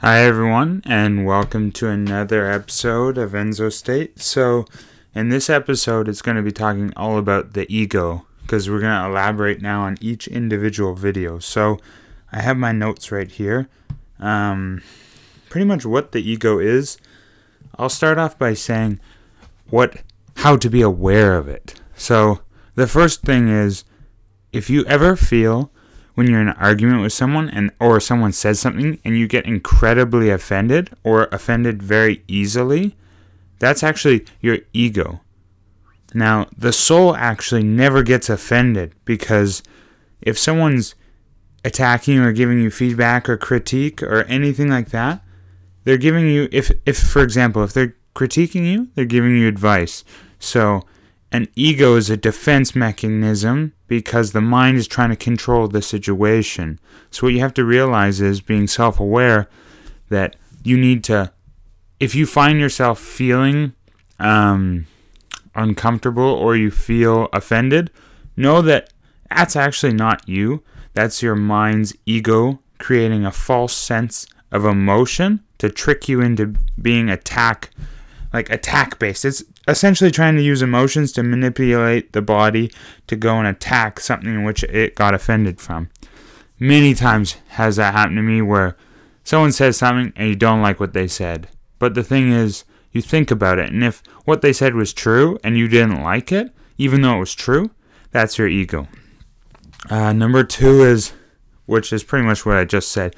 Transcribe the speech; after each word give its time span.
Hi, 0.00 0.20
everyone, 0.20 0.84
and 0.86 1.26
welcome 1.26 1.72
to 1.72 1.88
another 1.88 2.48
episode 2.48 3.18
of 3.18 3.32
Enzo 3.32 3.72
State. 3.72 4.20
So, 4.20 4.64
in 5.12 5.28
this 5.28 5.50
episode, 5.50 6.06
it's 6.06 6.22
going 6.22 6.36
to 6.36 6.42
be 6.42 6.52
talking 6.52 6.92
all 6.96 7.18
about 7.18 7.54
the 7.54 7.66
ego 7.68 8.24
because 8.42 8.70
we're 8.70 8.78
going 8.78 8.96
to 8.96 9.08
elaborate 9.08 9.60
now 9.60 9.80
on 9.80 9.98
each 10.00 10.28
individual 10.28 10.94
video. 10.94 11.40
So, 11.40 11.80
I 12.30 12.42
have 12.42 12.56
my 12.56 12.70
notes 12.70 13.10
right 13.10 13.28
here. 13.28 13.68
Um, 14.20 14.82
pretty 15.48 15.64
much 15.64 15.84
what 15.84 16.12
the 16.12 16.22
ego 16.22 16.60
is. 16.60 16.98
I'll 17.76 17.88
start 17.88 18.18
off 18.18 18.38
by 18.38 18.54
saying 18.54 19.00
what 19.68 19.96
how 20.36 20.56
to 20.58 20.70
be 20.70 20.80
aware 20.80 21.34
of 21.34 21.48
it. 21.48 21.74
So, 21.96 22.38
the 22.76 22.86
first 22.86 23.22
thing 23.22 23.48
is 23.48 23.82
if 24.52 24.70
you 24.70 24.84
ever 24.84 25.16
feel 25.16 25.72
when 26.18 26.26
you're 26.26 26.40
in 26.40 26.48
an 26.48 26.56
argument 26.56 27.00
with 27.00 27.12
someone 27.12 27.48
and 27.48 27.70
or 27.78 28.00
someone 28.00 28.32
says 28.32 28.58
something 28.58 28.98
and 29.04 29.16
you 29.16 29.28
get 29.28 29.46
incredibly 29.46 30.30
offended 30.30 30.90
or 31.04 31.28
offended 31.30 31.80
very 31.80 32.24
easily, 32.26 32.96
that's 33.60 33.84
actually 33.84 34.26
your 34.40 34.58
ego. 34.72 35.20
Now, 36.12 36.48
the 36.58 36.72
soul 36.72 37.14
actually 37.14 37.62
never 37.62 38.02
gets 38.02 38.28
offended 38.28 38.96
because 39.04 39.62
if 40.20 40.36
someone's 40.36 40.96
attacking 41.64 42.18
or 42.18 42.32
giving 42.32 42.60
you 42.60 42.72
feedback 42.72 43.28
or 43.28 43.36
critique 43.36 44.02
or 44.02 44.24
anything 44.24 44.68
like 44.68 44.88
that, 44.88 45.22
they're 45.84 45.98
giving 45.98 46.26
you 46.26 46.48
if 46.50 46.72
if 46.84 46.98
for 46.98 47.22
example, 47.22 47.62
if 47.62 47.72
they're 47.72 47.94
critiquing 48.16 48.66
you, 48.66 48.88
they're 48.96 49.04
giving 49.04 49.36
you 49.36 49.46
advice. 49.46 50.02
So, 50.40 50.82
an 51.30 51.48
ego 51.54 51.96
is 51.96 52.08
a 52.08 52.16
defense 52.16 52.74
mechanism 52.74 53.72
because 53.86 54.32
the 54.32 54.40
mind 54.40 54.78
is 54.78 54.88
trying 54.88 55.10
to 55.10 55.16
control 55.16 55.68
the 55.68 55.82
situation. 55.82 56.80
So, 57.10 57.26
what 57.26 57.34
you 57.34 57.40
have 57.40 57.54
to 57.54 57.64
realize 57.64 58.20
is 58.20 58.40
being 58.40 58.66
self 58.66 58.98
aware 58.98 59.48
that 60.08 60.36
you 60.62 60.78
need 60.78 61.04
to, 61.04 61.32
if 62.00 62.14
you 62.14 62.26
find 62.26 62.58
yourself 62.58 62.98
feeling 62.98 63.74
um, 64.18 64.86
uncomfortable 65.54 66.22
or 66.22 66.56
you 66.56 66.70
feel 66.70 67.28
offended, 67.32 67.90
know 68.36 68.62
that 68.62 68.92
that's 69.30 69.56
actually 69.56 69.94
not 69.94 70.26
you. 70.28 70.62
That's 70.94 71.22
your 71.22 71.36
mind's 71.36 71.94
ego 72.06 72.60
creating 72.78 73.26
a 73.26 73.32
false 73.32 73.74
sense 73.74 74.26
of 74.50 74.64
emotion 74.64 75.44
to 75.58 75.68
trick 75.68 76.08
you 76.08 76.20
into 76.20 76.54
being 76.80 77.10
attack 77.10 77.70
like 78.32 78.50
attack 78.50 78.98
based. 78.98 79.24
It's 79.24 79.42
essentially 79.68 80.10
trying 80.10 80.34
to 80.34 80.42
use 80.42 80.62
emotions 80.62 81.12
to 81.12 81.22
manipulate 81.22 82.12
the 82.12 82.22
body 82.22 82.72
to 83.06 83.14
go 83.14 83.38
and 83.38 83.46
attack 83.46 84.00
something 84.00 84.32
in 84.32 84.42
which 84.42 84.64
it 84.64 84.94
got 84.94 85.14
offended 85.14 85.60
from. 85.60 85.90
Many 86.58 86.94
times 86.94 87.36
has 87.48 87.76
that 87.76 87.92
happened 87.92 88.16
to 88.16 88.22
me 88.22 88.42
where 88.42 88.76
someone 89.22 89.52
says 89.52 89.76
something 89.76 90.12
and 90.16 90.28
you 90.28 90.34
don't 90.34 90.62
like 90.62 90.80
what 90.80 90.94
they 90.94 91.06
said. 91.06 91.48
But 91.78 91.94
the 91.94 92.02
thing 92.02 92.32
is, 92.32 92.64
you 92.90 93.02
think 93.02 93.30
about 93.30 93.58
it, 93.58 93.70
and 93.70 93.84
if 93.84 94.02
what 94.24 94.40
they 94.40 94.52
said 94.52 94.74
was 94.74 94.94
true 94.94 95.38
and 95.44 95.58
you 95.58 95.68
didn't 95.68 96.02
like 96.02 96.32
it, 96.32 96.50
even 96.78 97.02
though 97.02 97.16
it 97.16 97.20
was 97.20 97.34
true, 97.34 97.70
that's 98.10 98.38
your 98.38 98.48
ego. 98.48 98.88
Uh, 99.90 100.12
number 100.14 100.42
two 100.42 100.82
is, 100.82 101.12
which 101.66 101.92
is 101.92 102.02
pretty 102.02 102.26
much 102.26 102.46
what 102.46 102.56
I 102.56 102.64
just 102.64 102.90
said, 102.90 103.14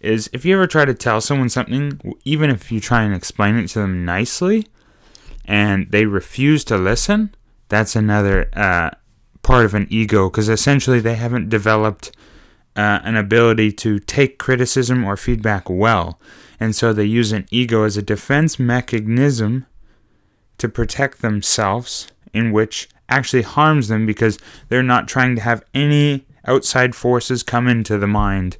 is 0.00 0.30
if 0.32 0.44
you 0.44 0.54
ever 0.54 0.66
try 0.66 0.86
to 0.86 0.94
tell 0.94 1.20
someone 1.20 1.50
something, 1.50 2.00
even 2.24 2.50
if 2.50 2.72
you 2.72 2.80
try 2.80 3.02
and 3.02 3.14
explain 3.14 3.56
it 3.56 3.68
to 3.68 3.80
them 3.80 4.04
nicely, 4.04 4.66
and 5.44 5.90
they 5.90 6.06
refuse 6.06 6.64
to 6.64 6.76
listen, 6.76 7.34
that's 7.68 7.96
another 7.96 8.48
uh, 8.54 8.90
part 9.42 9.64
of 9.64 9.74
an 9.74 9.86
ego 9.90 10.28
because 10.28 10.48
essentially 10.48 11.00
they 11.00 11.14
haven't 11.14 11.48
developed 11.48 12.12
uh, 12.76 13.00
an 13.04 13.16
ability 13.16 13.72
to 13.72 13.98
take 13.98 14.38
criticism 14.38 15.04
or 15.04 15.16
feedback 15.16 15.68
well. 15.68 16.18
And 16.58 16.74
so 16.74 16.92
they 16.92 17.04
use 17.04 17.32
an 17.32 17.46
ego 17.50 17.84
as 17.84 17.96
a 17.96 18.02
defense 18.02 18.58
mechanism 18.58 19.66
to 20.58 20.68
protect 20.68 21.22
themselves, 21.22 22.08
in 22.32 22.52
which 22.52 22.88
actually 23.08 23.42
harms 23.42 23.88
them 23.88 24.06
because 24.06 24.38
they're 24.68 24.82
not 24.82 25.08
trying 25.08 25.34
to 25.36 25.42
have 25.42 25.64
any 25.74 26.24
outside 26.46 26.94
forces 26.94 27.42
come 27.42 27.68
into 27.68 27.98
the 27.98 28.06
mind 28.06 28.56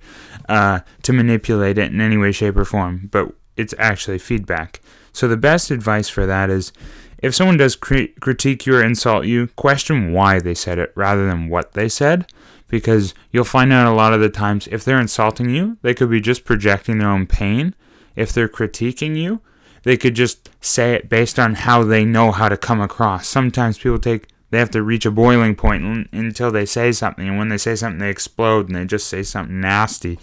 uh, 0.48 0.80
to 1.02 1.12
manipulate 1.12 1.78
it 1.78 1.92
in 1.92 2.00
any 2.00 2.16
way, 2.16 2.32
shape, 2.32 2.56
or 2.56 2.64
form. 2.64 3.08
But 3.10 3.32
it's 3.56 3.74
actually 3.78 4.18
feedback. 4.18 4.80
So 5.12 5.28
the 5.28 5.36
best 5.36 5.70
advice 5.70 6.08
for 6.08 6.26
that 6.26 6.50
is 6.50 6.72
if 7.18 7.34
someone 7.34 7.56
does 7.56 7.76
crit- 7.76 8.20
critique 8.20 8.66
you 8.66 8.76
or 8.76 8.82
insult 8.82 9.26
you, 9.26 9.46
question 9.48 10.12
why 10.12 10.40
they 10.40 10.54
said 10.54 10.78
it 10.78 10.92
rather 10.94 11.26
than 11.26 11.48
what 11.48 11.72
they 11.72 11.88
said. 11.88 12.26
Because 12.68 13.14
you'll 13.30 13.44
find 13.44 13.72
out 13.72 13.86
a 13.86 13.94
lot 13.94 14.14
of 14.14 14.20
the 14.20 14.30
times 14.30 14.66
if 14.72 14.84
they're 14.84 15.00
insulting 15.00 15.50
you, 15.50 15.76
they 15.82 15.94
could 15.94 16.10
be 16.10 16.20
just 16.20 16.44
projecting 16.44 16.98
their 16.98 17.10
own 17.10 17.26
pain. 17.26 17.74
If 18.16 18.32
they're 18.32 18.48
critiquing 18.48 19.16
you, 19.16 19.40
they 19.82 19.96
could 19.96 20.14
just 20.14 20.50
say 20.60 20.94
it 20.94 21.08
based 21.08 21.38
on 21.38 21.54
how 21.54 21.84
they 21.84 22.04
know 22.04 22.32
how 22.32 22.48
to 22.48 22.56
come 22.56 22.80
across. 22.80 23.28
Sometimes 23.28 23.78
people 23.78 23.98
take 23.98 24.28
they 24.52 24.58
have 24.58 24.70
to 24.72 24.82
reach 24.82 25.06
a 25.06 25.10
boiling 25.10 25.54
point 25.54 26.08
until 26.12 26.52
they 26.52 26.66
say 26.66 26.92
something, 26.92 27.26
and 27.26 27.38
when 27.38 27.48
they 27.48 27.56
say 27.56 27.74
something, 27.74 27.98
they 27.98 28.10
explode 28.10 28.66
and 28.66 28.76
they 28.76 28.84
just 28.84 29.08
say 29.08 29.22
something 29.22 29.62
nasty, 29.62 30.18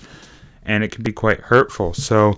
and 0.64 0.84
it 0.84 0.92
can 0.92 1.02
be 1.02 1.12
quite 1.12 1.40
hurtful. 1.42 1.96
So 1.96 2.38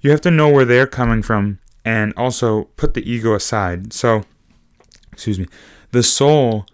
you 0.00 0.10
have 0.10 0.20
to 0.22 0.30
know 0.32 0.48
where 0.48 0.64
they're 0.64 0.88
coming 0.88 1.22
from 1.22 1.59
and 1.84 2.12
also 2.16 2.64
put 2.76 2.94
the 2.94 3.10
ego 3.10 3.34
aside. 3.34 3.92
So, 3.92 4.24
excuse 5.12 5.38
me, 5.38 5.46
the 5.92 6.02
soul 6.02 6.66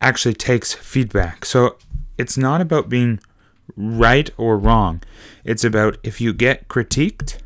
actually 0.00 0.34
takes 0.34 0.74
feedback. 0.74 1.44
So 1.44 1.76
it's 2.18 2.36
not 2.36 2.60
about 2.60 2.88
being 2.88 3.20
right 3.76 4.30
or 4.36 4.58
wrong. 4.58 5.02
It's 5.44 5.64
about 5.64 5.96
if 6.02 6.20
you 6.20 6.32
get 6.32 6.68
critiqued, 6.68 7.38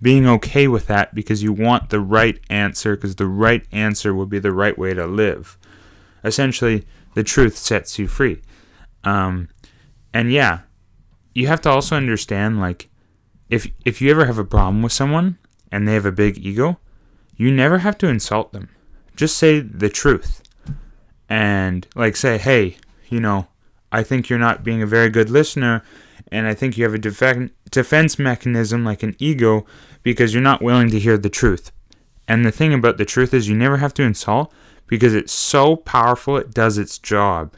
being 0.00 0.26
okay 0.26 0.68
with 0.68 0.86
that 0.86 1.14
because 1.14 1.42
you 1.42 1.52
want 1.52 1.90
the 1.90 2.00
right 2.00 2.38
answer 2.48 2.94
because 2.94 3.16
the 3.16 3.26
right 3.26 3.66
answer 3.72 4.14
will 4.14 4.26
be 4.26 4.38
the 4.38 4.52
right 4.52 4.78
way 4.78 4.94
to 4.94 5.06
live. 5.06 5.58
Essentially, 6.22 6.86
the 7.14 7.24
truth 7.24 7.56
sets 7.56 7.98
you 7.98 8.06
free. 8.06 8.40
Um, 9.02 9.48
and 10.14 10.30
yeah, 10.30 10.60
you 11.34 11.46
have 11.48 11.60
to 11.62 11.70
also 11.70 11.96
understand 11.96 12.60
like 12.60 12.88
if 13.48 13.66
if 13.84 14.00
you 14.00 14.10
ever 14.10 14.26
have 14.26 14.38
a 14.38 14.44
problem 14.44 14.82
with 14.82 14.92
someone 14.92 15.38
and 15.70 15.86
they 15.86 15.94
have 15.94 16.06
a 16.06 16.12
big 16.12 16.38
ego, 16.38 16.78
you 17.36 17.52
never 17.52 17.78
have 17.78 17.98
to 17.98 18.08
insult 18.08 18.52
them. 18.52 18.68
Just 19.16 19.36
say 19.36 19.60
the 19.60 19.88
truth. 19.88 20.42
And 21.28 21.86
like 21.94 22.16
say, 22.16 22.38
"Hey, 22.38 22.76
you 23.08 23.20
know, 23.20 23.48
I 23.92 24.02
think 24.02 24.28
you're 24.28 24.38
not 24.38 24.64
being 24.64 24.82
a 24.82 24.86
very 24.86 25.10
good 25.10 25.30
listener 25.30 25.82
and 26.30 26.46
I 26.46 26.54
think 26.54 26.76
you 26.76 26.84
have 26.84 26.94
a 26.94 26.98
def- 26.98 27.50
defense 27.70 28.18
mechanism 28.18 28.84
like 28.84 29.02
an 29.02 29.16
ego 29.18 29.64
because 30.02 30.34
you're 30.34 30.42
not 30.42 30.62
willing 30.62 30.90
to 30.90 30.98
hear 30.98 31.18
the 31.18 31.30
truth." 31.30 31.70
And 32.26 32.44
the 32.44 32.52
thing 32.52 32.74
about 32.74 32.98
the 32.98 33.04
truth 33.04 33.32
is 33.32 33.48
you 33.48 33.56
never 33.56 33.78
have 33.78 33.94
to 33.94 34.02
insult 34.02 34.52
because 34.86 35.14
it's 35.14 35.32
so 35.32 35.76
powerful 35.76 36.36
it 36.36 36.52
does 36.52 36.76
its 36.76 36.98
job. 36.98 37.54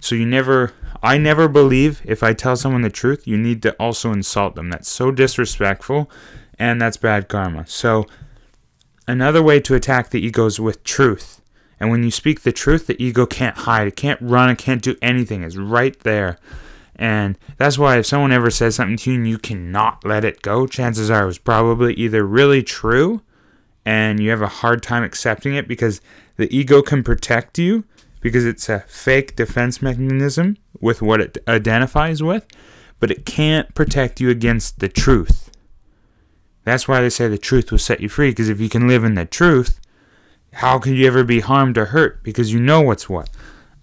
So 0.00 0.14
you 0.14 0.26
never 0.26 0.72
I 1.02 1.18
never 1.18 1.48
believe 1.48 2.00
if 2.04 2.22
I 2.22 2.32
tell 2.32 2.56
someone 2.56 2.82
the 2.82 2.90
truth, 2.90 3.26
you 3.26 3.36
need 3.36 3.62
to 3.62 3.72
also 3.74 4.12
insult 4.12 4.54
them. 4.54 4.70
That's 4.70 4.88
so 4.88 5.10
disrespectful 5.10 6.10
and 6.58 6.80
that's 6.80 6.96
bad 6.96 7.28
karma. 7.28 7.66
So, 7.66 8.06
another 9.06 9.42
way 9.42 9.60
to 9.60 9.74
attack 9.74 10.10
the 10.10 10.24
ego 10.24 10.46
is 10.46 10.60
with 10.60 10.84
truth. 10.84 11.40
And 11.80 11.90
when 11.90 12.02
you 12.02 12.10
speak 12.10 12.42
the 12.42 12.52
truth, 12.52 12.86
the 12.86 13.02
ego 13.02 13.26
can't 13.26 13.56
hide, 13.58 13.88
it 13.88 13.96
can't 13.96 14.20
run, 14.22 14.50
it 14.50 14.58
can't 14.58 14.82
do 14.82 14.96
anything. 15.02 15.42
It's 15.42 15.56
right 15.56 15.98
there. 16.00 16.38
And 16.96 17.36
that's 17.56 17.76
why 17.76 17.98
if 17.98 18.06
someone 18.06 18.32
ever 18.32 18.50
says 18.50 18.76
something 18.76 18.96
to 18.98 19.10
you 19.10 19.16
and 19.16 19.28
you 19.28 19.38
cannot 19.38 20.04
let 20.04 20.24
it 20.24 20.42
go, 20.42 20.66
chances 20.66 21.10
are 21.10 21.24
it 21.24 21.26
was 21.26 21.38
probably 21.38 21.94
either 21.94 22.24
really 22.24 22.62
true 22.62 23.20
and 23.84 24.20
you 24.20 24.30
have 24.30 24.42
a 24.42 24.46
hard 24.46 24.82
time 24.82 25.02
accepting 25.02 25.54
it 25.54 25.68
because 25.68 26.00
the 26.36 26.54
ego 26.56 26.82
can 26.82 27.02
protect 27.02 27.58
you 27.58 27.84
because 28.20 28.46
it's 28.46 28.68
a 28.68 28.80
fake 28.86 29.36
defense 29.36 29.82
mechanism 29.82 30.56
with 30.80 31.02
what 31.02 31.20
it 31.20 31.36
identifies 31.46 32.22
with, 32.22 32.46
but 32.98 33.10
it 33.10 33.26
can't 33.26 33.74
protect 33.74 34.20
you 34.20 34.30
against 34.30 34.78
the 34.78 34.88
truth. 34.88 35.50
That's 36.64 36.88
why 36.88 37.00
they 37.00 37.10
say 37.10 37.28
the 37.28 37.38
truth 37.38 37.70
will 37.70 37.78
set 37.78 38.00
you 38.00 38.08
free, 38.08 38.30
because 38.30 38.48
if 38.48 38.60
you 38.60 38.68
can 38.68 38.88
live 38.88 39.04
in 39.04 39.14
the 39.14 39.24
truth, 39.24 39.80
how 40.54 40.78
could 40.78 40.96
you 40.96 41.06
ever 41.06 41.24
be 41.24 41.40
harmed 41.40 41.76
or 41.76 41.86
hurt? 41.86 42.22
Because 42.22 42.52
you 42.52 42.60
know 42.60 42.80
what's 42.80 43.08
what. 43.08 43.28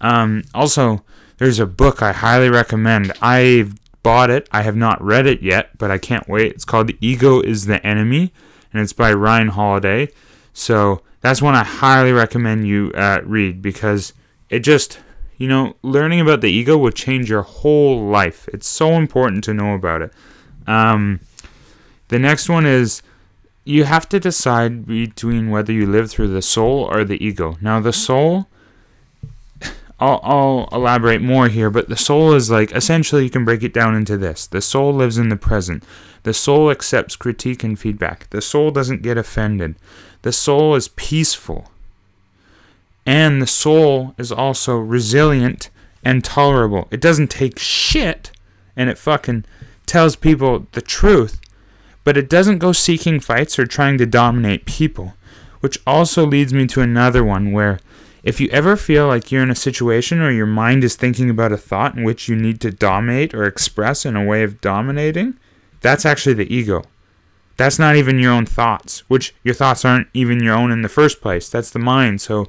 Um, 0.00 0.42
also, 0.54 1.04
there's 1.38 1.58
a 1.58 1.66
book 1.66 2.02
I 2.02 2.12
highly 2.12 2.48
recommend. 2.48 3.12
I've 3.22 3.74
bought 4.02 4.30
it. 4.30 4.48
I 4.50 4.62
have 4.62 4.76
not 4.76 5.02
read 5.02 5.26
it 5.26 5.42
yet, 5.42 5.78
but 5.78 5.90
I 5.90 5.98
can't 5.98 6.28
wait. 6.28 6.52
It's 6.52 6.64
called 6.64 6.88
The 6.88 6.98
Ego 7.00 7.40
is 7.40 7.66
the 7.66 7.84
Enemy, 7.86 8.32
and 8.72 8.82
it's 8.82 8.92
by 8.92 9.12
Ryan 9.12 9.48
Holiday. 9.48 10.08
So 10.52 11.02
that's 11.20 11.40
one 11.40 11.54
I 11.54 11.62
highly 11.62 12.12
recommend 12.12 12.66
you 12.66 12.90
uh, 12.94 13.20
read 13.24 13.62
because 13.62 14.12
it 14.50 14.60
just, 14.60 14.98
you 15.36 15.46
know, 15.46 15.76
learning 15.82 16.20
about 16.20 16.40
the 16.40 16.50
ego 16.50 16.76
will 16.76 16.90
change 16.90 17.30
your 17.30 17.42
whole 17.42 18.06
life. 18.06 18.48
It's 18.52 18.68
so 18.68 18.92
important 18.92 19.44
to 19.44 19.54
know 19.54 19.74
about 19.74 20.02
it. 20.02 20.12
Um, 20.66 21.20
the 22.12 22.18
next 22.18 22.50
one 22.50 22.66
is 22.66 23.00
you 23.64 23.84
have 23.84 24.06
to 24.10 24.20
decide 24.20 24.86
between 24.86 25.48
whether 25.48 25.72
you 25.72 25.86
live 25.86 26.10
through 26.10 26.28
the 26.28 26.42
soul 26.42 26.84
or 26.92 27.04
the 27.04 27.24
ego. 27.24 27.56
Now, 27.62 27.80
the 27.80 27.92
soul, 27.92 28.48
I'll, 29.98 30.20
I'll 30.22 30.68
elaborate 30.72 31.22
more 31.22 31.48
here, 31.48 31.70
but 31.70 31.88
the 31.88 31.96
soul 31.96 32.34
is 32.34 32.50
like 32.50 32.70
essentially 32.72 33.24
you 33.24 33.30
can 33.30 33.46
break 33.46 33.62
it 33.62 33.72
down 33.72 33.94
into 33.94 34.18
this 34.18 34.46
the 34.46 34.60
soul 34.60 34.92
lives 34.92 35.16
in 35.16 35.30
the 35.30 35.36
present. 35.36 35.84
The 36.24 36.34
soul 36.34 36.70
accepts 36.70 37.16
critique 37.16 37.64
and 37.64 37.78
feedback. 37.78 38.28
The 38.28 38.42
soul 38.42 38.72
doesn't 38.72 39.02
get 39.02 39.16
offended. 39.16 39.76
The 40.20 40.32
soul 40.32 40.74
is 40.74 40.88
peaceful. 40.88 41.70
And 43.06 43.40
the 43.40 43.46
soul 43.46 44.14
is 44.18 44.30
also 44.30 44.76
resilient 44.76 45.70
and 46.04 46.22
tolerable. 46.22 46.88
It 46.90 47.00
doesn't 47.00 47.30
take 47.30 47.58
shit 47.58 48.32
and 48.76 48.90
it 48.90 48.98
fucking 48.98 49.46
tells 49.86 50.14
people 50.14 50.66
the 50.72 50.82
truth, 50.82 51.40
but 52.04 52.16
it 52.16 52.28
doesn't 52.28 52.58
go 52.58 52.72
seeking 52.72 53.20
fights 53.20 53.58
or 53.58 53.66
trying 53.66 53.98
to 53.98 54.06
dominate 54.06 54.66
people. 54.66 55.14
Which 55.60 55.78
also 55.86 56.26
leads 56.26 56.52
me 56.52 56.66
to 56.68 56.80
another 56.80 57.22
one 57.22 57.52
where 57.52 57.78
if 58.22 58.40
you 58.40 58.48
ever 58.50 58.76
feel 58.76 59.06
like 59.06 59.30
you're 59.30 59.42
in 59.42 59.50
a 59.50 59.54
situation 59.54 60.20
or 60.20 60.30
your 60.30 60.46
mind 60.46 60.84
is 60.84 60.96
thinking 60.96 61.30
about 61.30 61.52
a 61.52 61.56
thought 61.56 61.96
in 61.96 62.04
which 62.04 62.28
you 62.28 62.36
need 62.36 62.60
to 62.60 62.70
dominate 62.70 63.34
or 63.34 63.44
express 63.44 64.04
in 64.04 64.16
a 64.16 64.24
way 64.24 64.42
of 64.42 64.60
dominating, 64.60 65.38
that's 65.80 66.04
actually 66.04 66.34
the 66.34 66.52
ego. 66.52 66.84
That's 67.56 67.78
not 67.78 67.96
even 67.96 68.18
your 68.18 68.32
own 68.32 68.46
thoughts, 68.46 69.00
which 69.08 69.34
your 69.44 69.54
thoughts 69.54 69.84
aren't 69.84 70.08
even 70.14 70.42
your 70.42 70.54
own 70.54 70.72
in 70.72 70.82
the 70.82 70.88
first 70.88 71.20
place. 71.20 71.48
That's 71.48 71.70
the 71.70 71.78
mind. 71.78 72.20
So 72.20 72.48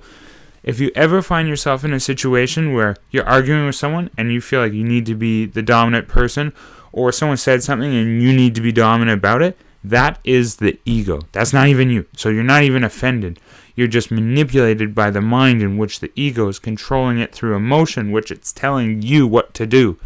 if 0.64 0.80
you 0.80 0.92
ever 0.96 1.22
find 1.22 1.48
yourself 1.48 1.84
in 1.84 1.94
a 1.94 2.00
situation 2.00 2.74
where 2.74 2.96
you're 3.12 3.28
arguing 3.28 3.66
with 3.66 3.76
someone 3.76 4.10
and 4.18 4.32
you 4.32 4.42
feel 4.42 4.62
like 4.62 4.74
you 4.74 4.84
need 4.84 5.06
to 5.08 5.16
be 5.16 5.46
the 5.46 5.62
dominant 5.62 6.08
person, 6.08 6.54
or 6.94 7.12
someone 7.12 7.38
said 7.38 7.62
something 7.64 7.94
and 7.94 8.22
you 8.22 8.32
need 8.32 8.56
to 8.56 8.62
be 8.62 8.72
dominant 8.72 9.18
about 9.18 9.42
it, 9.42 9.58
that 9.84 10.20
is 10.24 10.58
the 10.58 10.80
ego. 10.86 11.20
That's 11.34 11.52
not 11.52 11.68
even 11.68 11.90
you. 11.90 12.06
So 12.16 12.30
you're 12.30 12.44
not 12.44 12.64
even 12.64 12.84
offended. 12.86 13.40
You're 13.76 13.88
just 13.88 14.12
manipulated 14.12 14.96
by 14.96 15.10
the 15.10 15.20
mind 15.20 15.62
in 15.62 15.78
which 15.78 16.00
the 16.00 16.12
ego 16.16 16.48
is 16.48 16.60
controlling 16.60 17.18
it 17.18 17.34
through 17.34 17.56
emotion, 17.56 18.12
which 18.12 18.32
it's 18.32 18.54
telling 18.54 19.02
you 19.02 19.28
what 19.28 19.54
to 19.56 19.66
do. 19.66 19.98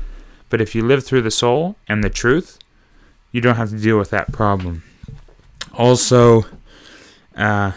But 0.50 0.62
if 0.62 0.74
you 0.74 0.84
live 0.84 1.04
through 1.04 1.22
the 1.22 1.32
soul 1.32 1.76
and 1.88 2.04
the 2.04 2.10
truth, 2.10 2.58
you 3.32 3.42
don't 3.42 3.56
have 3.56 3.70
to 3.70 3.78
deal 3.78 4.00
with 4.00 4.10
that 4.12 4.32
problem. 4.32 4.84
Also, 5.74 6.46
uh, 7.36 7.74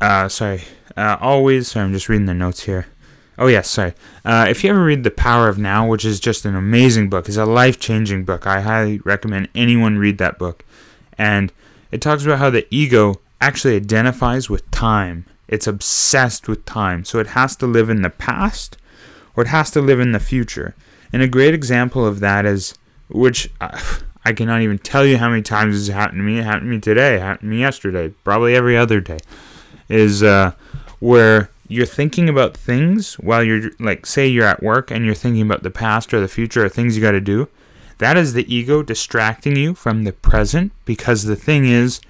uh, 0.00 0.28
sorry, 0.28 0.62
uh, 0.96 1.18
always, 1.20 1.68
sorry, 1.68 1.84
I'm 1.84 1.92
just 1.92 2.08
reading 2.08 2.26
the 2.26 2.34
notes 2.34 2.62
here. 2.62 2.86
Oh 3.38 3.46
yes, 3.46 3.70
sorry. 3.70 3.94
Uh, 4.24 4.46
if 4.48 4.64
you 4.64 4.70
ever 4.70 4.84
read 4.84 5.04
The 5.04 5.12
Power 5.12 5.48
of 5.48 5.58
Now, 5.58 5.86
which 5.86 6.04
is 6.04 6.18
just 6.18 6.44
an 6.44 6.56
amazing 6.56 7.08
book, 7.08 7.28
it's 7.28 7.36
a 7.36 7.46
life-changing 7.46 8.24
book. 8.24 8.48
I 8.48 8.62
highly 8.62 8.98
recommend 9.04 9.48
anyone 9.54 9.96
read 9.96 10.18
that 10.18 10.38
book. 10.38 10.64
And 11.16 11.52
it 11.92 12.00
talks 12.00 12.24
about 12.24 12.40
how 12.40 12.50
the 12.50 12.66
ego 12.74 13.20
actually 13.40 13.76
identifies 13.76 14.50
with 14.50 14.68
time. 14.72 15.24
It's 15.46 15.68
obsessed 15.68 16.48
with 16.48 16.64
time, 16.64 17.04
so 17.04 17.20
it 17.20 17.28
has 17.28 17.54
to 17.56 17.66
live 17.66 17.88
in 17.88 18.02
the 18.02 18.10
past 18.10 18.76
or 19.36 19.42
it 19.42 19.48
has 19.48 19.70
to 19.70 19.80
live 19.80 20.00
in 20.00 20.10
the 20.10 20.18
future. 20.18 20.74
And 21.12 21.22
a 21.22 21.28
great 21.28 21.54
example 21.54 22.04
of 22.04 22.18
that 22.18 22.44
is, 22.44 22.74
which 23.08 23.50
uh, 23.60 23.80
I 24.24 24.32
cannot 24.32 24.62
even 24.62 24.78
tell 24.78 25.06
you 25.06 25.16
how 25.16 25.30
many 25.30 25.42
times 25.42 25.86
this 25.86 25.94
happened 25.94 26.18
to 26.18 26.24
me. 26.24 26.40
It 26.40 26.44
happened 26.44 26.66
to 26.66 26.70
me 26.74 26.80
today. 26.80 27.14
It 27.14 27.20
happened 27.20 27.48
to 27.48 27.54
me 27.54 27.60
yesterday. 27.60 28.08
Probably 28.24 28.56
every 28.56 28.76
other 28.76 29.00
day. 29.00 29.18
Is 29.88 30.24
uh, 30.24 30.52
where 30.98 31.50
you're 31.68 31.86
thinking 31.86 32.28
about 32.28 32.56
things 32.56 33.14
while 33.14 33.44
you're 33.44 33.70
like 33.78 34.06
say 34.06 34.26
you're 34.26 34.46
at 34.46 34.62
work 34.62 34.90
and 34.90 35.04
you're 35.04 35.14
thinking 35.14 35.42
about 35.42 35.62
the 35.62 35.70
past 35.70 36.12
or 36.12 36.20
the 36.20 36.28
future 36.28 36.64
or 36.64 36.68
things 36.68 36.96
you 36.96 37.02
got 37.02 37.12
to 37.12 37.20
do 37.20 37.48
that 37.98 38.16
is 38.16 38.32
the 38.32 38.52
ego 38.52 38.82
distracting 38.82 39.56
you 39.56 39.74
from 39.74 40.04
the 40.04 40.12
present 40.12 40.72
because 40.84 41.24
the 41.24 41.36
thing 41.36 41.66
is 41.66 42.00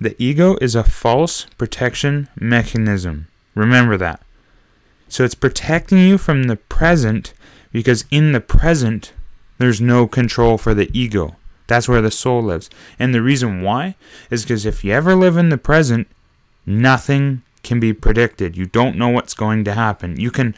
the 0.00 0.20
ego 0.22 0.56
is 0.60 0.74
a 0.74 0.84
false 0.84 1.44
protection 1.58 2.28
mechanism. 2.38 3.28
Remember 3.54 3.96
that. 3.96 4.20
So 5.08 5.24
it's 5.24 5.34
protecting 5.34 5.98
you 5.98 6.18
from 6.18 6.44
the 6.44 6.56
present 6.56 7.34
because 7.70 8.04
in 8.10 8.32
the 8.32 8.40
present 8.40 9.12
there's 9.58 9.80
no 9.80 10.06
control 10.06 10.58
for 10.58 10.74
the 10.74 10.90
ego. 10.98 11.36
That's 11.66 11.88
where 11.88 12.02
the 12.02 12.10
soul 12.10 12.42
lives. 12.42 12.70
And 12.98 13.14
the 13.14 13.22
reason 13.22 13.62
why 13.62 13.96
is 14.30 14.42
because 14.42 14.64
if 14.64 14.84
you 14.84 14.92
ever 14.92 15.14
live 15.14 15.36
in 15.36 15.50
the 15.50 15.58
present 15.58 16.08
nothing 16.64 17.42
can 17.66 17.80
be 17.80 17.92
predicted. 17.92 18.56
You 18.56 18.66
don't 18.66 18.96
know 18.96 19.08
what's 19.08 19.34
going 19.34 19.64
to 19.64 19.74
happen. 19.74 20.18
You 20.18 20.30
can 20.30 20.54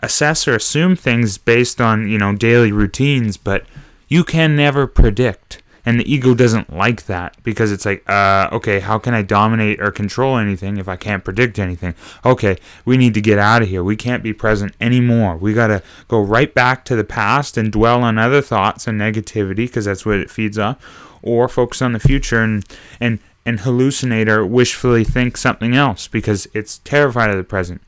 assess 0.00 0.46
or 0.46 0.54
assume 0.56 0.96
things 0.96 1.38
based 1.38 1.80
on, 1.80 2.08
you 2.08 2.18
know, 2.18 2.34
daily 2.34 2.72
routines, 2.72 3.36
but 3.36 3.64
you 4.08 4.24
can 4.24 4.54
never 4.54 4.86
predict. 4.86 5.62
And 5.86 5.98
the 5.98 6.12
ego 6.12 6.34
doesn't 6.34 6.76
like 6.76 7.06
that 7.06 7.42
because 7.42 7.72
it's 7.72 7.86
like, 7.86 8.02
uh, 8.10 8.50
okay, 8.52 8.80
how 8.80 8.98
can 8.98 9.14
I 9.14 9.22
dominate 9.22 9.80
or 9.80 9.90
control 9.90 10.36
anything 10.36 10.76
if 10.76 10.86
I 10.86 10.96
can't 10.96 11.24
predict 11.24 11.58
anything? 11.58 11.94
Okay, 12.26 12.58
we 12.84 12.98
need 12.98 13.14
to 13.14 13.22
get 13.22 13.38
out 13.38 13.62
of 13.62 13.68
here. 13.68 13.82
We 13.82 13.96
can't 13.96 14.22
be 14.22 14.34
present 14.34 14.74
anymore. 14.82 15.38
We 15.38 15.54
got 15.54 15.68
to 15.68 15.82
go 16.06 16.20
right 16.20 16.52
back 16.52 16.84
to 16.86 16.96
the 16.96 17.04
past 17.04 17.56
and 17.56 17.72
dwell 17.72 18.02
on 18.02 18.18
other 18.18 18.42
thoughts 18.42 18.86
and 18.86 19.00
negativity 19.00 19.64
because 19.64 19.86
that's 19.86 20.04
what 20.04 20.18
it 20.18 20.30
feeds 20.30 20.58
off, 20.58 20.76
or 21.22 21.48
focus 21.48 21.80
on 21.80 21.94
the 21.94 22.00
future 22.00 22.42
and 22.42 22.66
and 23.00 23.18
and 23.48 23.60
hallucinate 23.60 24.28
or 24.28 24.44
wishfully 24.44 25.04
think 25.04 25.36
something 25.36 25.74
else 25.74 26.06
because 26.06 26.46
it's 26.52 26.78
terrified 26.78 27.30
of 27.30 27.36
the 27.36 27.44
present. 27.44 27.80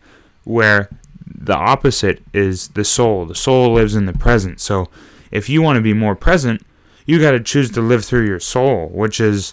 Where 0.45 0.89
the 1.27 1.55
opposite 1.55 2.23
is 2.33 2.69
the 2.69 2.85
soul. 2.85 3.27
The 3.27 3.35
soul 3.35 3.75
lives 3.75 3.95
in 3.95 4.07
the 4.07 4.13
present. 4.13 4.61
So 4.61 4.89
if 5.31 5.49
you 5.49 5.61
want 5.63 5.77
to 5.77 5.83
be 5.83 5.93
more 5.93 6.17
present, 6.17 6.63
you 7.05 7.21
got 7.21 7.33
to 7.33 7.41
choose 7.41 7.71
to 7.73 7.81
live 7.81 8.05
through 8.05 8.27
your 8.27 8.41
soul, 8.41 8.89
which 8.89 9.21
is 9.21 9.53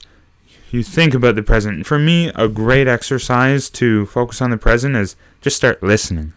you 0.71 0.83
think 0.83 1.13
about 1.13 1.36
the 1.36 1.44
present. 1.44 1.86
For 1.86 2.00
me, 2.00 2.31
a 2.36 2.48
great 2.48 2.88
exercise 2.88 3.69
to 3.71 4.06
focus 4.06 4.42
on 4.42 4.50
the 4.50 4.57
present 4.57 4.95
is 4.95 5.15
just 5.42 5.57
start 5.57 5.83
listening. 5.83 6.33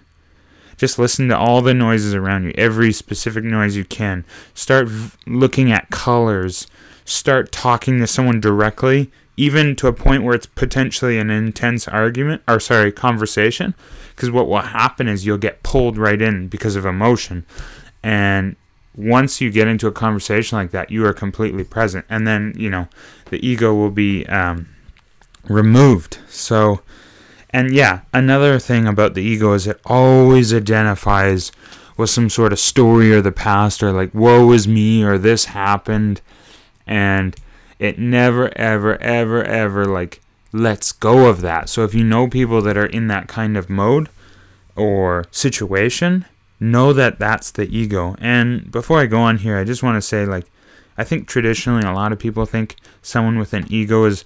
Just 0.76 0.99
listen 0.99 1.28
to 1.28 1.38
all 1.38 1.62
the 1.62 1.75
noises 1.75 2.14
around 2.14 2.44
you, 2.44 2.52
every 2.56 2.93
specific 2.93 3.44
noise 3.44 3.76
you 3.76 3.84
can. 3.84 4.25
Start 4.55 4.88
v- 4.88 5.17
looking 5.26 5.70
at 5.70 5.90
colors. 5.90 6.67
Start 7.10 7.50
talking 7.50 7.98
to 7.98 8.06
someone 8.06 8.40
directly 8.40 9.10
even 9.36 9.74
to 9.74 9.88
a 9.88 9.92
point 9.92 10.22
where 10.22 10.34
it's 10.34 10.46
potentially 10.46 11.18
an 11.18 11.28
intense 11.28 11.88
argument 11.88 12.40
or 12.46 12.60
sorry 12.60 12.92
conversation 12.92 13.74
because 14.10 14.30
what 14.30 14.46
will 14.46 14.58
happen 14.60 15.08
is 15.08 15.26
you'll 15.26 15.38
get 15.38 15.62
pulled 15.64 15.98
right 15.98 16.22
in 16.22 16.46
because 16.46 16.76
of 16.76 16.86
emotion. 16.86 17.44
And 18.02 18.54
once 18.94 19.40
you 19.40 19.50
get 19.50 19.66
into 19.66 19.88
a 19.88 19.92
conversation 19.92 20.56
like 20.58 20.70
that 20.70 20.92
you 20.92 21.04
are 21.04 21.12
completely 21.12 21.64
present. 21.64 22.04
And 22.08 22.28
then 22.28 22.52
you 22.56 22.70
know 22.70 22.86
the 23.30 23.44
ego 23.44 23.74
will 23.74 23.90
be 23.90 24.24
um, 24.26 24.68
removed. 25.48 26.18
So 26.28 26.82
and 27.48 27.72
yeah 27.72 28.02
another 28.14 28.60
thing 28.60 28.86
about 28.86 29.14
the 29.14 29.22
ego 29.22 29.54
is 29.54 29.66
it 29.66 29.80
always 29.84 30.54
identifies 30.54 31.50
with 31.96 32.10
some 32.10 32.30
sort 32.30 32.52
of 32.52 32.60
story 32.60 33.12
or 33.12 33.20
the 33.20 33.32
past 33.32 33.82
or 33.82 33.90
like 33.90 34.14
woe 34.14 34.52
is 34.52 34.68
me 34.68 35.02
or 35.02 35.18
this 35.18 35.46
happened 35.46 36.20
and 36.87 37.37
it 37.79 37.99
never, 37.99 38.56
ever, 38.56 39.01
ever, 39.01 39.43
ever 39.43 39.84
like 39.87 40.20
lets 40.53 40.93
go 40.93 41.29
of 41.29 41.41
that. 41.41 41.69
So 41.69 41.84
if 41.84 41.94
you 41.94 42.05
know 42.05 42.29
people 42.29 42.60
that 42.63 42.77
are 42.77 42.87
in 42.87 43.08
that 43.08 43.29
kind 43.29 43.56
of 43.56 43.70
mode 43.70 44.08
or 44.77 45.25
situation, 45.31 46.27
know 46.60 46.93
that 46.93 47.19
that's 47.19 47.51
the 47.51 47.65
ego. 47.65 48.17
And 48.19 48.70
before 48.70 49.01
I 49.01 49.06
go 49.06 49.20
on 49.20 49.39
here, 49.39 49.56
I 49.56 49.65
just 49.65 49.82
want 49.82 49.96
to 49.96 50.03
say 50.03 50.27
like 50.27 50.46
I 50.99 51.05
think 51.05 51.27
traditionally 51.27 51.82
a 51.82 51.93
lot 51.93 52.13
of 52.13 52.19
people 52.19 52.44
think 52.44 52.77
someone 53.01 53.39
with 53.39 53.55
an 53.55 53.67
ego 53.70 54.05
is 54.05 54.25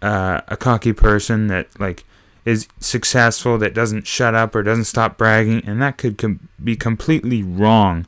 uh, 0.00 0.40
a 0.48 0.56
cocky 0.56 0.92
person 0.92 1.48
that 1.48 1.68
like 1.78 2.04
is 2.44 2.68
successful 2.80 3.58
that 3.58 3.74
doesn't 3.74 4.06
shut 4.06 4.34
up 4.34 4.54
or 4.54 4.62
doesn't 4.62 4.84
stop 4.84 5.16
bragging 5.16 5.62
and 5.66 5.80
that 5.80 5.98
could 5.98 6.16
com- 6.18 6.48
be 6.62 6.76
completely 6.76 7.42
wrong. 7.42 8.06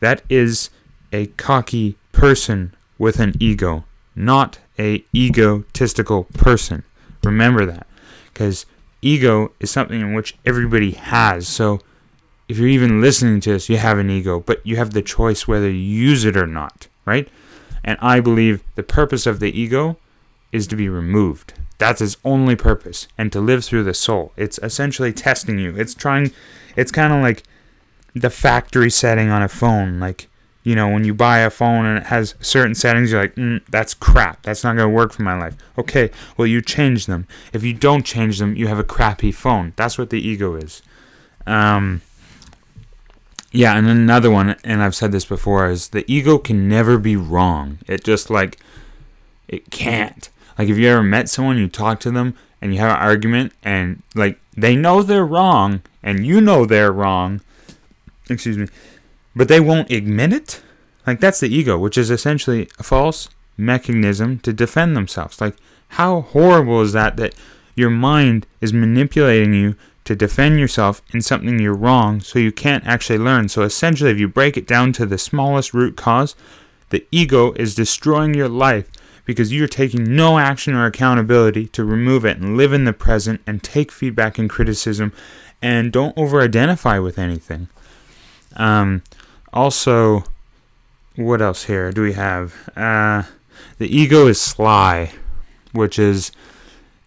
That 0.00 0.22
is 0.28 0.70
a 1.12 1.26
cocky 1.26 1.96
person 2.12 2.74
with 2.98 3.20
an 3.20 3.34
ego 3.40 3.84
not 4.18 4.58
a 4.78 5.04
egotistical 5.14 6.24
person. 6.24 6.82
Remember 7.22 7.64
that. 7.64 7.86
Because 8.32 8.66
ego 9.00 9.52
is 9.60 9.70
something 9.70 10.00
in 10.00 10.12
which 10.12 10.36
everybody 10.44 10.90
has. 10.90 11.46
So 11.46 11.80
if 12.48 12.58
you're 12.58 12.68
even 12.68 13.00
listening 13.00 13.40
to 13.40 13.52
this, 13.52 13.68
you 13.68 13.76
have 13.76 13.98
an 13.98 14.10
ego, 14.10 14.40
but 14.40 14.64
you 14.66 14.76
have 14.76 14.92
the 14.92 15.02
choice 15.02 15.46
whether 15.46 15.70
you 15.70 15.78
use 15.78 16.24
it 16.24 16.36
or 16.36 16.46
not, 16.46 16.88
right? 17.06 17.28
And 17.84 17.96
I 18.02 18.20
believe 18.20 18.62
the 18.74 18.82
purpose 18.82 19.26
of 19.26 19.38
the 19.38 19.58
ego 19.58 19.96
is 20.50 20.66
to 20.66 20.76
be 20.76 20.88
removed. 20.88 21.54
That's 21.78 22.00
its 22.00 22.16
only 22.24 22.56
purpose, 22.56 23.06
and 23.16 23.30
to 23.30 23.40
live 23.40 23.64
through 23.64 23.84
the 23.84 23.94
soul. 23.94 24.32
It's 24.36 24.58
essentially 24.64 25.12
testing 25.12 25.60
you. 25.60 25.76
It's 25.76 25.94
trying, 25.94 26.32
it's 26.74 26.90
kind 26.90 27.12
of 27.12 27.22
like 27.22 27.44
the 28.14 28.30
factory 28.30 28.90
setting 28.90 29.30
on 29.30 29.42
a 29.42 29.48
phone. 29.48 30.00
Like, 30.00 30.28
you 30.68 30.74
know, 30.74 30.88
when 30.88 31.04
you 31.04 31.14
buy 31.14 31.38
a 31.38 31.48
phone 31.48 31.86
and 31.86 31.96
it 31.98 32.04
has 32.04 32.34
certain 32.40 32.74
settings, 32.74 33.10
you're 33.10 33.22
like, 33.22 33.34
mm, 33.36 33.62
that's 33.70 33.94
crap. 33.94 34.42
That's 34.42 34.62
not 34.62 34.76
going 34.76 34.88
to 34.88 34.94
work 34.94 35.12
for 35.12 35.22
my 35.22 35.38
life. 35.38 35.56
Okay, 35.78 36.10
well, 36.36 36.46
you 36.46 36.60
change 36.60 37.06
them. 37.06 37.26
If 37.54 37.64
you 37.64 37.72
don't 37.72 38.04
change 38.04 38.38
them, 38.38 38.54
you 38.54 38.66
have 38.66 38.78
a 38.78 38.84
crappy 38.84 39.32
phone. 39.32 39.72
That's 39.76 39.96
what 39.96 40.10
the 40.10 40.20
ego 40.20 40.56
is. 40.56 40.82
Um, 41.46 42.02
yeah, 43.50 43.78
and 43.78 43.88
another 43.88 44.30
one, 44.30 44.56
and 44.62 44.82
I've 44.82 44.94
said 44.94 45.10
this 45.10 45.24
before, 45.24 45.70
is 45.70 45.88
the 45.88 46.04
ego 46.06 46.36
can 46.36 46.68
never 46.68 46.98
be 46.98 47.16
wrong. 47.16 47.78
It 47.86 48.04
just 48.04 48.28
like, 48.28 48.58
it 49.48 49.70
can't. 49.70 50.28
Like, 50.58 50.68
if 50.68 50.76
you 50.76 50.86
ever 50.88 51.02
met 51.02 51.30
someone, 51.30 51.56
you 51.56 51.68
talk 51.68 51.98
to 52.00 52.10
them, 52.10 52.34
and 52.60 52.74
you 52.74 52.80
have 52.80 52.90
an 52.90 53.02
argument 53.02 53.52
and 53.62 54.02
like 54.14 54.38
they 54.56 54.76
know 54.76 55.02
they're 55.02 55.24
wrong 55.24 55.82
and 56.02 56.26
you 56.26 56.40
know 56.40 56.66
they're 56.66 56.92
wrong 56.92 57.40
excuse 58.28 58.58
me 58.58 58.66
but 59.38 59.46
they 59.46 59.60
won't 59.60 59.90
admit 59.92 60.32
it? 60.32 60.60
Like 61.06 61.20
that's 61.20 61.38
the 61.38 61.54
ego 61.54 61.78
which 61.78 61.96
is 61.96 62.10
essentially 62.10 62.68
a 62.78 62.82
false 62.82 63.28
mechanism 63.56 64.40
to 64.40 64.52
defend 64.52 64.96
themselves. 64.96 65.40
Like 65.40 65.56
how 65.90 66.22
horrible 66.22 66.82
is 66.82 66.92
that 66.92 67.16
that 67.18 67.36
your 67.76 67.88
mind 67.88 68.48
is 68.60 68.72
manipulating 68.72 69.54
you 69.54 69.76
to 70.04 70.16
defend 70.16 70.58
yourself 70.58 71.02
in 71.14 71.22
something 71.22 71.60
you're 71.60 71.72
wrong 71.72 72.20
so 72.20 72.40
you 72.40 72.50
can't 72.50 72.84
actually 72.84 73.18
learn? 73.18 73.48
So 73.48 73.62
essentially 73.62 74.10
if 74.10 74.18
you 74.18 74.26
break 74.26 74.56
it 74.56 74.66
down 74.66 74.92
to 74.94 75.06
the 75.06 75.18
smallest 75.18 75.72
root 75.72 75.96
cause 75.96 76.34
the 76.90 77.06
ego 77.12 77.52
is 77.52 77.76
destroying 77.76 78.34
your 78.34 78.48
life 78.48 78.90
because 79.24 79.52
you're 79.52 79.68
taking 79.68 80.16
no 80.16 80.38
action 80.40 80.74
or 80.74 80.84
accountability 80.84 81.68
to 81.68 81.84
remove 81.84 82.24
it 82.24 82.38
and 82.38 82.56
live 82.56 82.72
in 82.72 82.86
the 82.86 82.92
present 82.92 83.40
and 83.46 83.62
take 83.62 83.92
feedback 83.92 84.36
and 84.36 84.50
criticism 84.50 85.12
and 85.62 85.92
don't 85.92 86.16
over 86.18 86.40
identify 86.40 86.98
with 86.98 87.20
anything. 87.20 87.68
Um, 88.56 89.02
also, 89.52 90.24
what 91.16 91.42
else 91.42 91.64
here 91.64 91.90
do 91.92 92.02
we 92.02 92.12
have? 92.12 92.54
Uh, 92.76 93.24
the 93.78 93.94
ego 93.94 94.26
is 94.26 94.40
sly, 94.40 95.12
which 95.72 95.98
is 95.98 96.32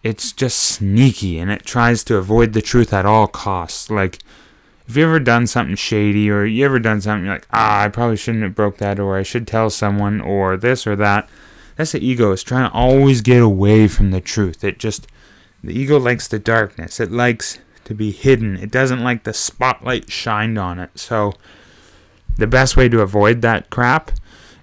it's 0.02 0.32
just 0.32 0.58
sneaky 0.58 1.38
and 1.38 1.50
it 1.50 1.64
tries 1.64 2.02
to 2.04 2.16
avoid 2.16 2.52
the 2.52 2.62
truth 2.62 2.92
at 2.92 3.06
all 3.06 3.26
costs. 3.28 3.90
Like, 3.90 4.18
if 4.88 4.96
you 4.96 5.04
ever 5.04 5.20
done 5.20 5.46
something 5.46 5.76
shady 5.76 6.28
or 6.30 6.44
you 6.44 6.64
ever 6.64 6.78
done 6.78 7.00
something 7.00 7.28
like, 7.28 7.46
ah, 7.52 7.82
I 7.82 7.88
probably 7.88 8.16
shouldn't 8.16 8.42
have 8.42 8.54
broke 8.54 8.78
that 8.78 8.98
or 8.98 9.16
I 9.16 9.22
should 9.22 9.46
tell 9.46 9.70
someone 9.70 10.20
or 10.20 10.56
this 10.56 10.86
or 10.86 10.96
that, 10.96 11.28
that's 11.76 11.92
the 11.92 12.04
ego. 12.04 12.32
It's 12.32 12.42
trying 12.42 12.68
to 12.68 12.76
always 12.76 13.20
get 13.20 13.40
away 13.40 13.86
from 13.86 14.10
the 14.10 14.20
truth. 14.20 14.64
It 14.64 14.78
just, 14.78 15.06
the 15.62 15.72
ego 15.72 15.98
likes 15.98 16.26
the 16.26 16.38
darkness. 16.38 16.98
It 16.98 17.12
likes 17.12 17.60
to 17.84 17.94
be 17.94 18.10
hidden. 18.10 18.56
It 18.56 18.70
doesn't 18.70 19.02
like 19.02 19.22
the 19.22 19.32
spotlight 19.32 20.10
shined 20.10 20.58
on 20.58 20.80
it. 20.80 20.90
So, 20.96 21.34
the 22.36 22.46
best 22.46 22.76
way 22.76 22.88
to 22.88 23.00
avoid 23.00 23.42
that 23.42 23.70
crap 23.70 24.12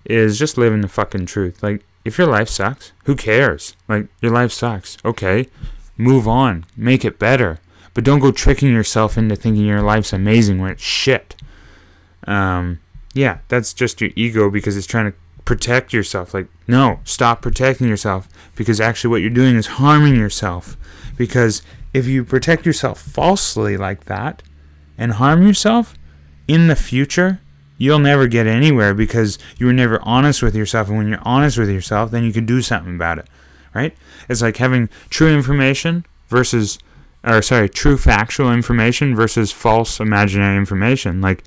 is 0.05 0.39
just 0.39 0.57
living 0.57 0.81
the 0.81 0.87
fucking 0.87 1.25
truth. 1.25 1.61
Like, 1.61 1.85
if 2.05 2.17
your 2.17 2.27
life 2.27 2.49
sucks, 2.49 2.91
who 3.05 3.15
cares? 3.15 3.75
Like, 3.87 4.07
your 4.21 4.31
life 4.31 4.51
sucks. 4.51 4.97
Okay, 5.05 5.47
move 5.97 6.27
on, 6.27 6.65
make 6.75 7.05
it 7.05 7.19
better. 7.19 7.59
But 7.93 8.03
don't 8.03 8.19
go 8.19 8.31
tricking 8.31 8.71
yourself 8.71 9.17
into 9.17 9.35
thinking 9.35 9.65
your 9.65 9.81
life's 9.81 10.13
amazing 10.13 10.59
when 10.59 10.71
it's 10.71 10.83
shit. 10.83 11.35
Um, 12.25 12.79
yeah, 13.13 13.39
that's 13.47 13.73
just 13.73 14.01
your 14.01 14.11
ego 14.15 14.49
because 14.49 14.77
it's 14.77 14.87
trying 14.87 15.11
to 15.11 15.17
protect 15.45 15.93
yourself. 15.93 16.33
Like, 16.33 16.47
no, 16.67 16.99
stop 17.03 17.41
protecting 17.41 17.87
yourself 17.87 18.27
because 18.55 18.79
actually 18.79 19.09
what 19.09 19.21
you're 19.21 19.29
doing 19.29 19.55
is 19.55 19.67
harming 19.67 20.15
yourself. 20.15 20.77
Because 21.17 21.61
if 21.93 22.05
you 22.05 22.23
protect 22.23 22.65
yourself 22.65 23.01
falsely 23.01 23.75
like 23.75 24.05
that 24.05 24.43
and 24.97 25.13
harm 25.13 25.45
yourself 25.45 25.95
in 26.47 26.67
the 26.67 26.75
future, 26.75 27.41
you'll 27.79 27.97
never 27.97 28.27
get 28.27 28.45
anywhere 28.45 28.93
because 28.93 29.39
you 29.57 29.65
were 29.65 29.73
never 29.73 29.99
honest 30.03 30.43
with 30.43 30.55
yourself. 30.55 30.89
And 30.89 30.97
when 30.97 31.07
you're 31.07 31.19
honest 31.23 31.57
with 31.57 31.71
yourself, 31.71 32.11
then 32.11 32.23
you 32.23 32.31
can 32.31 32.45
do 32.45 32.61
something 32.61 32.93
about 32.93 33.17
it, 33.17 33.27
right? 33.73 33.97
It's 34.29 34.43
like 34.43 34.57
having 34.57 34.89
true 35.09 35.33
information 35.33 36.05
versus, 36.27 36.77
or 37.23 37.41
sorry, 37.41 37.69
true 37.69 37.97
factual 37.97 38.53
information 38.53 39.15
versus 39.15 39.51
false 39.51 39.99
imaginary 39.99 40.57
information. 40.57 41.21
Like 41.21 41.43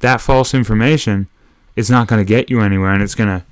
that 0.00 0.20
false 0.20 0.52
information 0.52 1.28
is 1.76 1.88
not 1.88 2.08
going 2.08 2.20
to 2.20 2.28
get 2.28 2.50
you 2.50 2.60
anywhere 2.60 2.92
and 2.92 3.02
it's 3.02 3.14
going 3.14 3.40
to 3.40 3.46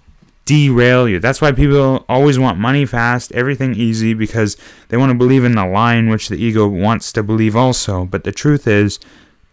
derail 0.44 1.08
you. 1.08 1.20
That's 1.20 1.40
why 1.40 1.52
people 1.52 2.04
always 2.08 2.38
want 2.38 2.58
money 2.58 2.84
fast, 2.84 3.32
everything 3.32 3.74
easy, 3.74 4.12
because 4.12 4.56
they 4.88 4.96
want 4.96 5.10
to 5.10 5.16
believe 5.16 5.44
in 5.44 5.54
the 5.54 5.64
lie 5.64 5.94
in 5.94 6.08
which 6.08 6.28
the 6.28 6.36
ego 6.36 6.66
wants 6.66 7.12
to 7.12 7.22
believe 7.22 7.56
also. 7.56 8.04
But 8.04 8.24
the 8.24 8.32
truth 8.32 8.66
is, 8.66 8.98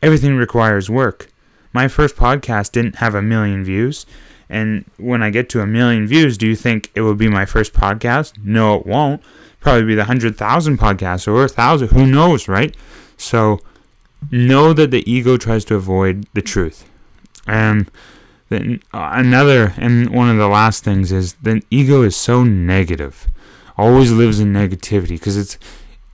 everything 0.01 0.35
requires 0.35 0.89
work. 0.89 1.29
My 1.73 1.87
first 1.87 2.15
podcast 2.15 2.71
didn't 2.71 2.95
have 2.95 3.15
a 3.15 3.21
million 3.21 3.63
views. 3.63 4.05
And 4.49 4.85
when 4.97 5.23
I 5.23 5.29
get 5.29 5.49
to 5.49 5.61
a 5.61 5.67
million 5.67 6.05
views, 6.07 6.37
do 6.37 6.45
you 6.45 6.55
think 6.55 6.91
it 6.93 7.01
will 7.01 7.15
be 7.15 7.29
my 7.29 7.45
first 7.45 7.73
podcast? 7.73 8.33
No, 8.43 8.75
it 8.79 8.85
won't. 8.85 9.21
Probably 9.61 9.85
be 9.85 9.95
the 9.95 10.01
100,000 10.01 10.77
podcast 10.77 11.27
or 11.27 11.35
a 11.35 11.41
1,000. 11.41 11.89
Who 11.89 12.05
knows, 12.05 12.47
right? 12.47 12.75
So 13.15 13.61
know 14.29 14.73
that 14.73 14.91
the 14.91 15.09
ego 15.09 15.37
tries 15.37 15.63
to 15.65 15.75
avoid 15.75 16.27
the 16.33 16.41
truth. 16.41 16.89
And 17.47 17.89
then 18.49 18.81
uh, 18.93 19.11
another 19.13 19.73
and 19.77 20.09
one 20.09 20.29
of 20.29 20.37
the 20.37 20.47
last 20.47 20.83
things 20.83 21.11
is 21.11 21.33
the 21.35 21.61
ego 21.71 22.01
is 22.01 22.15
so 22.15 22.43
negative, 22.43 23.27
always 23.77 24.11
lives 24.11 24.39
in 24.39 24.51
negativity 24.51 25.11
because 25.11 25.37
it's, 25.37 25.57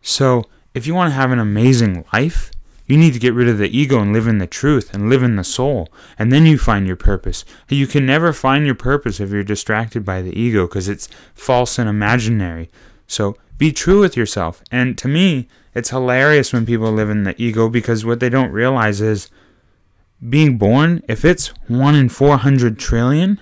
So, 0.00 0.44
if 0.74 0.86
you 0.86 0.94
want 0.94 1.10
to 1.10 1.16
have 1.16 1.32
an 1.32 1.40
amazing 1.40 2.04
life, 2.12 2.52
you 2.86 2.98
need 2.98 3.14
to 3.14 3.18
get 3.18 3.34
rid 3.34 3.48
of 3.48 3.58
the 3.58 3.76
ego 3.76 4.00
and 4.00 4.12
live 4.12 4.26
in 4.26 4.38
the 4.38 4.46
truth 4.46 4.92
and 4.92 5.08
live 5.08 5.22
in 5.22 5.36
the 5.36 5.44
soul. 5.44 5.88
And 6.18 6.30
then 6.30 6.44
you 6.44 6.58
find 6.58 6.86
your 6.86 6.96
purpose. 6.96 7.44
You 7.68 7.86
can 7.86 8.04
never 8.04 8.32
find 8.32 8.66
your 8.66 8.74
purpose 8.74 9.20
if 9.20 9.30
you're 9.30 9.42
distracted 9.42 10.04
by 10.04 10.20
the 10.20 10.38
ego 10.38 10.66
because 10.66 10.88
it's 10.88 11.08
false 11.34 11.78
and 11.78 11.88
imaginary. 11.88 12.70
So 13.06 13.36
be 13.56 13.72
true 13.72 14.00
with 14.00 14.16
yourself. 14.16 14.62
And 14.70 14.98
to 14.98 15.08
me, 15.08 15.48
it's 15.74 15.90
hilarious 15.90 16.52
when 16.52 16.66
people 16.66 16.92
live 16.92 17.08
in 17.08 17.24
the 17.24 17.40
ego 17.40 17.68
because 17.68 18.04
what 18.04 18.20
they 18.20 18.28
don't 18.28 18.52
realize 18.52 19.00
is 19.00 19.30
being 20.26 20.58
born, 20.58 21.02
if 21.08 21.24
it's 21.24 21.48
1 21.68 21.94
in 21.94 22.08
400 22.08 22.78
trillion, 22.78 23.40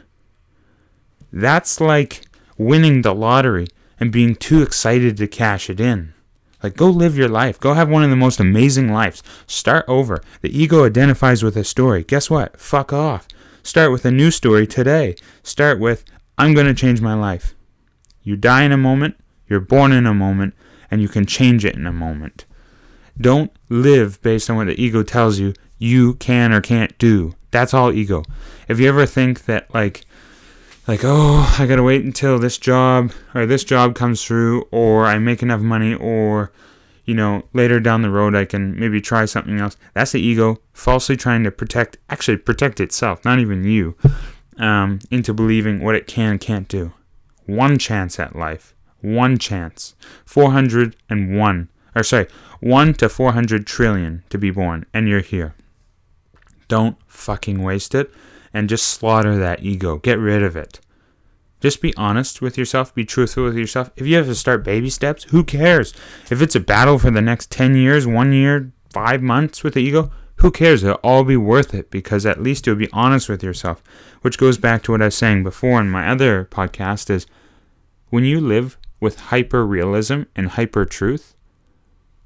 that's 1.33 1.81
like 1.81 2.23
winning 2.57 3.03
the 3.03 3.15
lottery 3.15 3.67
and 3.99 4.13
being 4.13 4.35
too 4.35 4.63
excited 4.63 5.17
to 5.17 5.27
cash 5.27 5.69
it 5.69 5.81
in. 5.81 6.15
Like, 6.63 6.77
go 6.77 6.89
live 6.89 7.17
your 7.17 7.29
life. 7.29 7.59
Go 7.59 7.75
have 7.75 7.89
one 7.89 8.05
of 8.05 8.11
the 8.11 8.17
most 8.17 8.41
amazing 8.41 8.93
lives. 8.93 9.23
Start 9.47 9.85
over. 9.89 10.23
The 10.43 10.57
ego 10.57 10.85
identifies 10.85 11.43
with 11.43 11.57
a 11.57 11.65
story. 11.65 12.05
Guess 12.05 12.31
what? 12.31 12.59
Fuck 12.61 12.93
off. 12.93 13.27
Start 13.63 13.93
with 13.93 14.05
a 14.05 14.11
new 14.11 14.31
story 14.31 14.67
today. 14.67 15.17
Start 15.43 15.79
with, 15.79 16.05
I'm 16.39 16.55
going 16.55 16.67
to 16.67 16.75
change 16.75 17.01
my 17.01 17.15
life. 17.15 17.55
You 18.23 18.37
die 18.37 18.63
in 18.63 18.73
a 18.73 18.77
moment, 18.77 19.17
you're 19.49 19.61
born 19.61 19.93
in 19.93 20.07
a 20.07 20.15
moment, 20.15 20.55
and 20.91 21.03
you 21.03 21.09
can 21.09 21.27
change 21.27 21.65
it 21.65 21.75
in 21.75 21.87
a 21.87 21.93
moment. 21.93 22.45
Don't 23.21 23.53
live 23.69 24.21
based 24.23 24.49
on 24.49 24.57
what 24.57 24.67
the 24.69 24.83
ego 24.83 25.03
tells 25.03 25.39
you 25.39 25.55
you 25.79 26.15
can 26.15 26.53
or 26.53 26.61
can't 26.61 26.97
do. 26.99 27.35
That's 27.51 27.75
all 27.75 27.93
ego. 27.93 28.25
If 28.69 28.79
you 28.79 28.89
ever 28.89 29.05
think 29.05 29.45
that, 29.47 29.73
like, 29.75 30.05
like, 30.87 31.01
oh, 31.05 31.55
I 31.59 31.67
gotta 31.67 31.83
wait 31.83 32.05
until 32.05 32.39
this 32.39 32.59
job 32.59 33.13
or 33.35 33.47
this 33.47 33.65
job 33.65 33.95
comes 33.95 34.25
through, 34.25 34.63
or 34.71 35.07
I 35.07 35.19
make 35.19 35.43
enough 35.43 35.61
money, 35.61 35.95
or 35.95 36.53
you 37.05 37.15
know, 37.15 37.43
later 37.53 37.81
down 37.81 38.03
the 38.03 38.11
road 38.11 38.35
I 38.35 38.45
can 38.45 38.79
maybe 38.79 39.01
try 39.01 39.25
something 39.25 39.59
else. 39.59 39.77
That's 39.95 40.13
the 40.13 40.21
ego 40.21 40.61
falsely 40.73 41.17
trying 41.17 41.45
to 41.45 41.51
protect, 41.51 41.99
actually 42.09 42.37
protect 42.37 42.81
itself, 42.81 43.25
not 43.25 43.41
even 43.41 43.65
you, 43.65 43.97
um, 44.59 45.01
into 45.11 45.35
believing 45.35 45.83
what 45.83 45.95
it 45.97 46.07
can 46.07 46.33
and 46.33 46.41
can't 46.41 46.69
do. 46.69 46.93
one 47.47 47.77
chance 47.77 48.21
at 48.21 48.37
life. 48.37 48.73
One 49.01 49.37
chance. 49.37 49.97
401. 50.25 51.69
Or 51.95 52.03
sorry, 52.05 52.29
1 52.61 52.95
to 52.95 53.09
400 53.09 53.67
trillion 53.67 54.23
to 54.31 54.39
be 54.39 54.53
born, 54.53 54.87
and 54.95 55.09
you're 55.09 55.21
here. 55.21 55.55
Don't 56.69 56.97
fucking 57.09 57.63
waste 57.63 57.97
it 57.97 58.15
and 58.53 58.69
just 58.69 58.87
slaughter 58.87 59.37
that 59.37 59.63
ego. 59.63 59.99
Get 59.99 60.19
rid 60.19 60.43
of 60.43 60.57
it. 60.57 60.81
Just 61.61 61.81
be 61.81 61.95
honest 61.97 62.43
with 62.43 62.59
yourself, 62.59 62.93
be 62.95 63.05
truthful 63.05 63.45
with 63.45 63.57
yourself. 63.57 63.91
If 63.97 64.07
you 64.07 64.17
have 64.17 64.27
to 64.27 64.35
start 64.35 64.65
baby 64.65 64.91
steps, 64.91 65.25
who 65.25 65.45
cares? 65.45 65.95
If 66.29 66.43
it's 66.43 66.57
a 66.57 66.61
battle 66.61 66.99
for 66.99 67.13
the 67.13 67.23
next 67.23 67.53
10 67.53 67.77
years, 67.77 68.07
1 68.07 68.33
year, 68.33 68.73
5 68.93 69.23
months 69.23 69.63
with 69.63 69.75
the 69.75 69.81
ego, 69.81 70.11
who 70.37 70.51
cares? 70.51 70.83
It'll 70.83 70.97
all 71.05 71.23
be 71.23 71.37
worth 71.37 71.73
it 71.73 71.89
because 71.89 72.27
at 72.27 72.43
least 72.43 72.67
you'll 72.67 72.75
be 72.75 72.91
honest 72.93 73.29
with 73.29 73.45
yourself. 73.45 73.81
Which 74.23 74.39
goes 74.39 74.59
back 74.59 74.83
to 74.83 74.91
what 74.91 75.03
I 75.03 75.05
was 75.05 75.15
saying 75.15 75.45
before 75.45 75.81
in 75.81 75.89
my 75.89 76.09
other 76.09 76.49
podcast 76.51 77.11
is 77.11 77.27
when 78.11 78.25
you 78.25 78.41
live 78.41 78.77
with 78.99 79.21
hyper 79.21 79.65
realism 79.65 80.23
and 80.35 80.49
hyper 80.49 80.85
truth, 80.85 81.37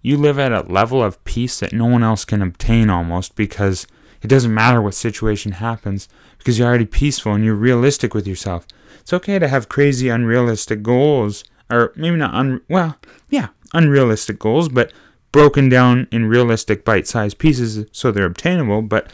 you 0.00 0.16
live 0.16 0.38
at 0.38 0.52
a 0.52 0.62
level 0.62 1.02
of 1.02 1.22
peace 1.24 1.60
that 1.60 1.74
no 1.74 1.84
one 1.84 2.02
else 2.02 2.24
can 2.24 2.40
obtain 2.40 2.88
almost 2.88 3.36
because 3.36 3.86
it 4.22 4.28
doesn't 4.28 4.54
matter 4.54 4.80
what 4.80 4.94
situation 4.94 5.52
happens 5.52 6.08
because 6.38 6.58
you're 6.58 6.68
already 6.68 6.86
peaceful 6.86 7.32
and 7.32 7.44
you're 7.44 7.54
realistic 7.54 8.14
with 8.14 8.26
yourself. 8.26 8.66
It's 9.00 9.12
okay 9.12 9.38
to 9.38 9.48
have 9.48 9.68
crazy 9.68 10.08
unrealistic 10.08 10.82
goals 10.82 11.44
or 11.70 11.92
maybe 11.96 12.16
not 12.16 12.34
un 12.34 12.60
well, 12.68 12.96
yeah, 13.28 13.48
unrealistic 13.74 14.38
goals, 14.38 14.68
but 14.68 14.92
broken 15.32 15.68
down 15.68 16.08
in 16.10 16.26
realistic 16.26 16.84
bite-sized 16.84 17.38
pieces 17.38 17.86
so 17.92 18.10
they're 18.10 18.24
obtainable, 18.24 18.82
but 18.82 19.12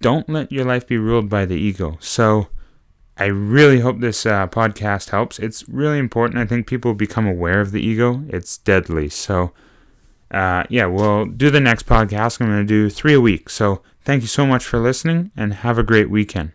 don't 0.00 0.28
let 0.28 0.50
your 0.50 0.64
life 0.64 0.86
be 0.86 0.98
ruled 0.98 1.28
by 1.28 1.44
the 1.44 1.56
ego. 1.56 1.96
So 2.00 2.48
I 3.16 3.26
really 3.26 3.80
hope 3.80 4.00
this 4.00 4.24
uh, 4.24 4.46
podcast 4.46 5.10
helps. 5.10 5.38
It's 5.38 5.68
really 5.68 5.98
important. 5.98 6.38
I 6.38 6.46
think 6.46 6.66
people 6.66 6.94
become 6.94 7.26
aware 7.26 7.60
of 7.60 7.70
the 7.70 7.80
ego. 7.80 8.24
It's 8.28 8.56
deadly. 8.58 9.08
So 9.08 9.52
uh, 10.30 10.64
yeah, 10.68 10.86
we'll 10.86 11.26
do 11.26 11.50
the 11.50 11.60
next 11.60 11.86
podcast. 11.86 12.40
I'm 12.40 12.48
going 12.48 12.60
to 12.60 12.64
do 12.64 12.90
three 12.90 13.14
a 13.14 13.20
week. 13.20 13.50
So 13.50 13.82
thank 14.04 14.22
you 14.22 14.28
so 14.28 14.46
much 14.46 14.64
for 14.64 14.78
listening 14.78 15.30
and 15.36 15.54
have 15.54 15.78
a 15.78 15.82
great 15.82 16.10
weekend. 16.10 16.52